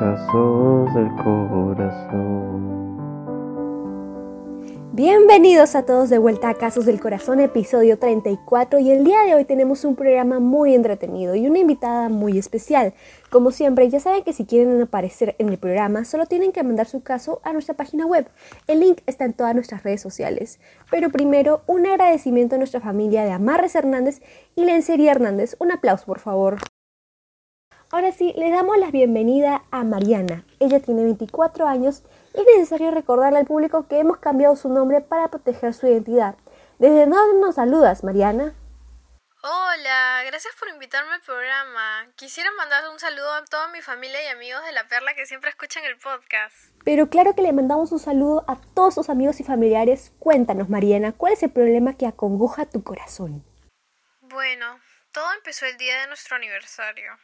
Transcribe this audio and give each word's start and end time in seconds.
Casos 0.00 0.94
del 0.94 1.14
corazón. 1.22 2.80
Bienvenidos 4.94 5.74
a 5.74 5.84
todos 5.84 6.08
de 6.08 6.16
vuelta 6.16 6.48
a 6.48 6.54
Casos 6.54 6.86
del 6.86 6.98
Corazón, 6.98 7.38
episodio 7.38 7.98
34 7.98 8.78
y 8.78 8.92
el 8.92 9.04
día 9.04 9.20
de 9.24 9.34
hoy 9.34 9.44
tenemos 9.44 9.84
un 9.84 9.96
programa 9.96 10.40
muy 10.40 10.74
entretenido 10.74 11.34
y 11.34 11.46
una 11.46 11.58
invitada 11.58 12.08
muy 12.08 12.38
especial. 12.38 12.94
Como 13.28 13.50
siempre, 13.50 13.90
ya 13.90 14.00
saben 14.00 14.24
que 14.24 14.32
si 14.32 14.46
quieren 14.46 14.80
aparecer 14.80 15.36
en 15.38 15.50
el 15.50 15.58
programa 15.58 16.06
solo 16.06 16.24
tienen 16.24 16.52
que 16.52 16.62
mandar 16.62 16.86
su 16.86 17.02
caso 17.02 17.42
a 17.44 17.52
nuestra 17.52 17.74
página 17.74 18.06
web. 18.06 18.26
El 18.68 18.80
link 18.80 19.02
está 19.04 19.26
en 19.26 19.34
todas 19.34 19.54
nuestras 19.54 19.82
redes 19.82 20.00
sociales. 20.00 20.60
Pero 20.90 21.10
primero, 21.10 21.60
un 21.66 21.84
agradecimiento 21.84 22.54
a 22.54 22.58
nuestra 22.58 22.80
familia 22.80 23.22
de 23.24 23.32
Amarres 23.32 23.74
Hernández 23.74 24.22
y 24.56 24.64
Lencería 24.64 25.10
Hernández. 25.10 25.56
Un 25.58 25.72
aplauso, 25.72 26.06
por 26.06 26.20
favor. 26.20 26.56
Ahora 27.92 28.12
sí, 28.12 28.32
les 28.36 28.52
damos 28.52 28.78
la 28.78 28.90
bienvenida 28.90 29.64
a 29.70 29.82
Mariana. 29.82 30.44
Ella 30.60 30.80
tiene 30.80 31.02
24 31.02 31.66
años 31.66 32.04
es 32.32 32.44
necesario 32.46 32.92
recordarle 32.92 33.40
al 33.40 33.46
público 33.46 33.88
que 33.88 33.98
hemos 33.98 34.18
cambiado 34.18 34.54
su 34.54 34.68
nombre 34.68 35.00
para 35.00 35.28
proteger 35.28 35.74
su 35.74 35.86
identidad. 35.86 36.36
¿Desde 36.78 37.06
dónde 37.06 37.40
nos 37.40 37.56
saludas, 37.56 38.04
Mariana? 38.04 38.54
Hola, 39.42 40.22
gracias 40.26 40.54
por 40.58 40.68
invitarme 40.68 41.14
al 41.14 41.22
programa. 41.22 42.06
Quisiera 42.14 42.50
mandar 42.52 42.88
un 42.90 43.00
saludo 43.00 43.32
a 43.32 43.44
toda 43.46 43.68
mi 43.68 43.80
familia 43.80 44.22
y 44.22 44.28
amigos 44.28 44.62
de 44.64 44.72
La 44.72 44.86
Perla 44.86 45.14
que 45.14 45.26
siempre 45.26 45.50
escuchan 45.50 45.84
el 45.84 45.96
podcast. 45.96 46.54
Pero 46.84 47.08
claro 47.08 47.34
que 47.34 47.42
le 47.42 47.52
mandamos 47.52 47.90
un 47.90 47.98
saludo 47.98 48.44
a 48.46 48.56
todos 48.74 48.94
sus 48.94 49.08
amigos 49.08 49.40
y 49.40 49.44
familiares. 49.44 50.12
Cuéntanos, 50.18 50.68
Mariana, 50.68 51.12
¿cuál 51.12 51.32
es 51.32 51.42
el 51.42 51.50
problema 51.50 51.96
que 51.96 52.06
acongoja 52.06 52.66
tu 52.66 52.84
corazón? 52.84 53.44
Bueno, 54.20 54.78
todo 55.10 55.32
empezó 55.32 55.66
el 55.66 55.76
día 55.78 56.02
de 56.02 56.06
nuestro 56.06 56.36
aniversario. 56.36 57.18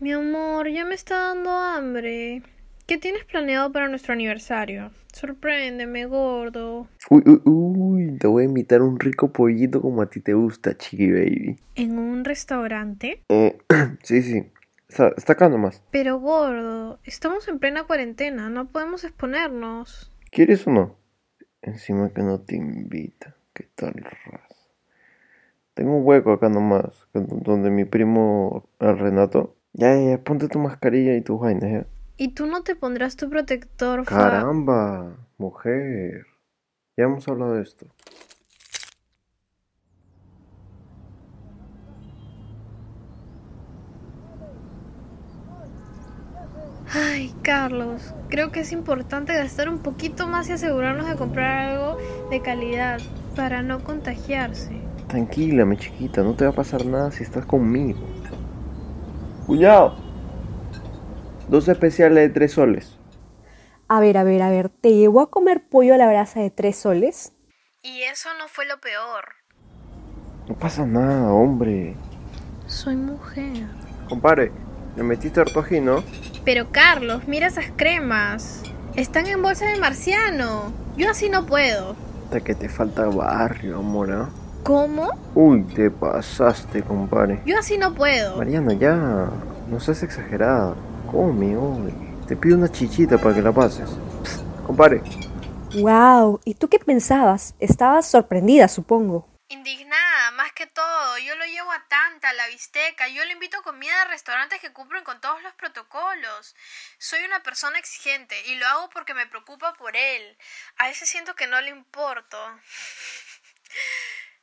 Mi 0.00 0.12
amor, 0.12 0.68
ya 0.68 0.84
me 0.84 0.94
está 0.94 1.28
dando 1.28 1.50
hambre. 1.50 2.42
¿Qué 2.86 2.98
tienes 2.98 3.24
planeado 3.24 3.72
para 3.72 3.88
nuestro 3.88 4.12
aniversario? 4.12 4.90
Sorpréndeme, 5.12 6.04
gordo. 6.06 6.88
Uy, 7.08 7.22
uy, 7.24 7.40
uy, 7.44 8.18
te 8.18 8.26
voy 8.26 8.42
a 8.42 8.46
invitar 8.46 8.82
un 8.82 9.00
rico 9.00 9.32
pollito 9.32 9.80
como 9.80 10.02
a 10.02 10.10
ti 10.10 10.20
te 10.20 10.34
gusta, 10.34 10.76
chiqui 10.76 11.10
baby. 11.10 11.56
¿En 11.76 11.98
un 11.98 12.24
restaurante? 12.24 13.22
Eh, 13.30 13.56
sí, 14.02 14.22
sí. 14.22 14.44
Está, 14.94 15.32
acá 15.32 15.48
nomás. 15.48 15.82
Pero 15.90 16.20
gordo, 16.20 17.00
estamos 17.02 17.48
en 17.48 17.58
plena 17.58 17.82
cuarentena, 17.84 18.48
no 18.48 18.66
podemos 18.68 19.02
exponernos. 19.02 20.12
¿Quieres 20.30 20.64
o 20.68 20.70
no? 20.70 20.94
Encima 21.62 22.10
que 22.10 22.22
no 22.22 22.40
te 22.40 22.54
invita. 22.56 23.34
¿Qué 23.54 23.68
tal 23.74 23.94
raza? 23.94 24.54
Tengo 25.74 25.96
un 25.96 26.06
hueco 26.06 26.32
acá 26.32 26.48
nomás, 26.48 27.08
donde 27.12 27.70
mi 27.70 27.84
primo, 27.84 28.68
el 28.78 28.96
Renato. 28.98 29.56
Ya, 29.72 29.96
ya, 29.96 30.10
ya, 30.10 30.22
ponte 30.22 30.46
tu 30.46 30.60
mascarilla 30.60 31.16
y 31.16 31.20
tus 31.22 31.40
vainas, 31.40 31.72
ya. 31.72 31.86
¿Y 32.16 32.28
tú 32.28 32.46
no 32.46 32.62
te 32.62 32.76
pondrás 32.76 33.16
tu 33.16 33.28
protector, 33.28 34.04
fa- 34.04 34.14
Caramba, 34.16 35.16
mujer. 35.38 36.26
Ya 36.96 37.04
hemos 37.04 37.26
hablado 37.26 37.54
de 37.54 37.62
esto. 37.62 37.86
Ay, 46.96 47.34
Carlos, 47.42 48.14
creo 48.28 48.52
que 48.52 48.60
es 48.60 48.70
importante 48.70 49.34
gastar 49.34 49.68
un 49.68 49.80
poquito 49.80 50.28
más 50.28 50.48
y 50.48 50.52
asegurarnos 50.52 51.08
de 51.08 51.16
comprar 51.16 51.70
algo 51.70 51.98
de 52.30 52.40
calidad 52.40 53.00
para 53.34 53.62
no 53.62 53.82
contagiarse. 53.82 54.80
Tranquila, 55.08 55.64
mi 55.64 55.76
chiquita, 55.76 56.22
no 56.22 56.34
te 56.34 56.44
va 56.44 56.52
a 56.52 56.54
pasar 56.54 56.86
nada 56.86 57.10
si 57.10 57.24
estás 57.24 57.46
conmigo. 57.46 57.98
Cuñado. 59.44 59.96
Dos 61.48 61.66
especiales 61.66 62.28
de 62.28 62.28
tres 62.28 62.52
soles. 62.52 62.96
A 63.88 63.98
ver, 63.98 64.16
a 64.16 64.22
ver, 64.22 64.42
a 64.42 64.50
ver, 64.50 64.68
¿te 64.68 64.94
llevó 64.94 65.20
a 65.20 65.30
comer 65.30 65.68
pollo 65.68 65.94
a 65.94 65.98
la 65.98 66.06
brasa 66.06 66.38
de 66.40 66.50
tres 66.50 66.76
soles? 66.76 67.32
Y 67.82 68.02
eso 68.02 68.28
no 68.38 68.46
fue 68.46 68.66
lo 68.66 68.80
peor. 68.80 69.24
No 70.48 70.54
pasa 70.56 70.86
nada, 70.86 71.32
hombre. 71.32 71.96
Soy 72.68 72.94
mujer. 72.94 73.66
Compadre, 74.08 74.52
le 74.96 75.02
metiste 75.02 75.40
harto 75.40 75.58
ají, 75.58 75.80
¿no? 75.80 76.04
Pero 76.44 76.70
Carlos, 76.70 77.26
mira 77.26 77.46
esas 77.46 77.66
cremas. 77.74 78.62
Están 78.96 79.26
en 79.26 79.42
bolsa 79.42 79.66
de 79.66 79.78
marciano. 79.78 80.72
Yo 80.96 81.10
así 81.10 81.28
no 81.28 81.46
puedo. 81.46 81.96
Hasta 82.24 82.40
que 82.40 82.54
te 82.54 82.68
falta 82.68 83.06
barrio, 83.06 83.78
amor, 83.78 84.12
¿ah? 84.12 84.28
¿Cómo? 84.62 85.10
Uy, 85.34 85.62
te 85.62 85.90
pasaste, 85.90 86.82
compadre. 86.82 87.42
Yo 87.44 87.58
así 87.58 87.76
no 87.76 87.94
puedo. 87.94 88.36
Mariana, 88.36 88.74
ya. 88.74 89.30
No 89.70 89.80
seas 89.80 90.02
exagerada. 90.02 90.74
Come 91.10 91.56
hoy. 91.56 91.92
Te 92.26 92.36
pido 92.36 92.56
una 92.56 92.70
chichita 92.70 93.18
para 93.18 93.34
que 93.34 93.42
la 93.42 93.52
pases. 93.52 93.90
Psst, 94.22 94.42
compadre. 94.66 95.02
¡Wow! 95.80 96.40
¿Y 96.44 96.54
tú 96.54 96.68
qué 96.68 96.78
pensabas? 96.78 97.54
Estabas 97.58 98.06
sorprendida, 98.06 98.68
supongo. 98.68 99.26
Indignada, 99.48 100.03
que 100.54 100.66
todo. 100.66 101.18
Yo 101.18 101.36
lo 101.36 101.44
llevo 101.44 101.70
a 101.72 101.86
tanta, 101.88 102.30
a 102.30 102.32
la 102.32 102.46
bisteca. 102.48 103.08
Yo 103.08 103.24
le 103.24 103.32
invito 103.32 103.58
a 103.58 103.62
comida 103.62 104.02
a 104.02 104.06
restaurantes 104.06 104.60
que 104.60 104.72
cumplen 104.72 105.04
con 105.04 105.20
todos 105.20 105.42
los 105.42 105.52
protocolos. 105.54 106.54
Soy 106.98 107.24
una 107.24 107.42
persona 107.42 107.78
exigente 107.78 108.40
y 108.46 108.56
lo 108.56 108.66
hago 108.66 108.90
porque 108.90 109.14
me 109.14 109.26
preocupa 109.26 109.74
por 109.74 109.96
él. 109.96 110.36
A 110.76 110.88
veces 110.88 111.08
siento 111.08 111.34
que 111.34 111.46
no 111.46 111.60
le 111.60 111.70
importo. 111.70 112.38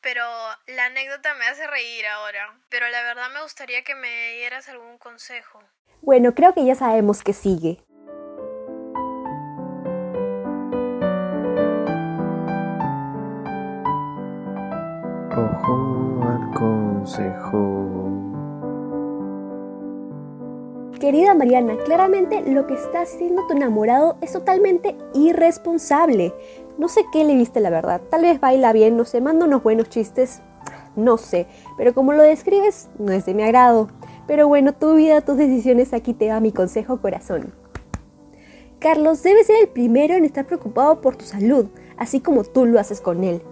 Pero 0.00 0.24
la 0.66 0.86
anécdota 0.86 1.34
me 1.34 1.46
hace 1.46 1.66
reír 1.66 2.06
ahora. 2.06 2.58
Pero 2.68 2.88
la 2.88 3.02
verdad 3.02 3.30
me 3.30 3.42
gustaría 3.42 3.82
que 3.82 3.94
me 3.94 4.36
dieras 4.36 4.68
algún 4.68 4.98
consejo. 4.98 5.62
Bueno, 6.02 6.34
creo 6.34 6.54
que 6.54 6.64
ya 6.64 6.74
sabemos 6.74 7.24
que 7.24 7.32
sigue. 7.32 7.82
Al 16.22 16.50
consejo. 16.54 17.86
Querida 21.00 21.34
Mariana, 21.34 21.76
claramente 21.84 22.42
lo 22.50 22.66
que 22.66 22.74
está 22.74 23.02
haciendo 23.02 23.46
tu 23.46 23.52
enamorado 23.52 24.16
es 24.22 24.32
totalmente 24.32 24.96
irresponsable. 25.12 26.32
No 26.78 26.88
sé 26.88 27.04
qué 27.12 27.24
le 27.24 27.34
viste 27.34 27.60
la 27.60 27.70
verdad. 27.70 28.00
Tal 28.10 28.22
vez 28.22 28.40
baila 28.40 28.72
bien, 28.72 28.96
no 28.96 29.04
sé, 29.04 29.20
manda 29.20 29.46
unos 29.46 29.62
buenos 29.62 29.88
chistes. 29.90 30.40
No 30.96 31.18
sé, 31.18 31.46
pero 31.76 31.92
como 31.92 32.14
lo 32.14 32.22
describes, 32.22 32.88
no 32.98 33.12
es 33.12 33.26
de 33.26 33.34
mi 33.34 33.42
agrado. 33.42 33.88
Pero 34.26 34.48
bueno, 34.48 34.72
tu 34.72 34.94
vida, 34.94 35.20
tus 35.20 35.36
decisiones, 35.36 35.92
aquí 35.92 36.14
te 36.14 36.30
va 36.30 36.40
mi 36.40 36.52
consejo 36.52 37.00
corazón. 37.00 37.52
Carlos 38.78 39.22
debe 39.22 39.44
ser 39.44 39.56
el 39.60 39.68
primero 39.68 40.14
en 40.14 40.24
estar 40.24 40.46
preocupado 40.46 41.00
por 41.00 41.16
tu 41.16 41.24
salud, 41.24 41.66
así 41.98 42.20
como 42.20 42.44
tú 42.44 42.64
lo 42.64 42.80
haces 42.80 43.00
con 43.00 43.22
él. 43.24 43.42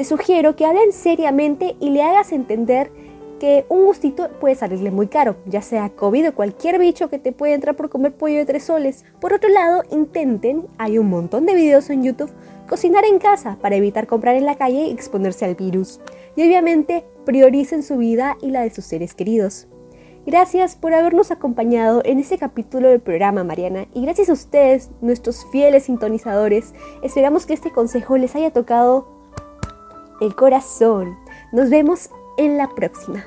Te 0.00 0.06
sugiero 0.06 0.56
que 0.56 0.64
hablen 0.64 0.94
seriamente 0.94 1.76
y 1.78 1.90
le 1.90 2.02
hagas 2.02 2.32
entender 2.32 2.90
que 3.38 3.66
un 3.68 3.84
gustito 3.84 4.30
puede 4.40 4.54
salirle 4.54 4.90
muy 4.90 5.08
caro, 5.08 5.36
ya 5.44 5.60
sea 5.60 5.90
COVID 5.90 6.30
o 6.30 6.34
cualquier 6.34 6.78
bicho 6.78 7.10
que 7.10 7.18
te 7.18 7.32
puede 7.32 7.52
entrar 7.52 7.76
por 7.76 7.90
comer 7.90 8.14
pollo 8.14 8.38
de 8.38 8.46
tres 8.46 8.64
soles. 8.64 9.04
Por 9.20 9.34
otro 9.34 9.50
lado, 9.50 9.82
intenten, 9.90 10.66
hay 10.78 10.96
un 10.96 11.10
montón 11.10 11.44
de 11.44 11.54
videos 11.54 11.90
en 11.90 12.02
YouTube, 12.02 12.32
cocinar 12.66 13.04
en 13.04 13.18
casa 13.18 13.58
para 13.60 13.76
evitar 13.76 14.06
comprar 14.06 14.36
en 14.36 14.46
la 14.46 14.54
calle 14.54 14.86
y 14.86 14.90
exponerse 14.90 15.44
al 15.44 15.54
virus. 15.54 16.00
Y 16.34 16.46
obviamente, 16.46 17.04
prioricen 17.26 17.82
su 17.82 17.98
vida 17.98 18.38
y 18.40 18.52
la 18.52 18.62
de 18.62 18.70
sus 18.70 18.86
seres 18.86 19.12
queridos. 19.12 19.68
Gracias 20.24 20.76
por 20.76 20.94
habernos 20.94 21.30
acompañado 21.30 22.00
en 22.06 22.20
este 22.20 22.38
capítulo 22.38 22.88
del 22.88 23.00
programa, 23.00 23.44
Mariana, 23.44 23.86
y 23.92 24.00
gracias 24.00 24.30
a 24.30 24.32
ustedes, 24.32 24.88
nuestros 25.02 25.44
fieles 25.52 25.82
sintonizadores, 25.82 26.72
esperamos 27.02 27.44
que 27.44 27.52
este 27.52 27.70
consejo 27.70 28.16
les 28.16 28.34
haya 28.34 28.50
tocado 28.50 29.19
el 30.20 30.34
corazón. 30.34 31.18
Nos 31.52 31.70
vemos 31.70 32.10
en 32.36 32.56
la 32.56 32.68
próxima. 32.68 33.24